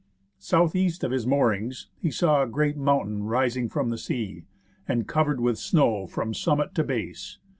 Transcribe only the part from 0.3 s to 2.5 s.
South east of his moorings, he saw a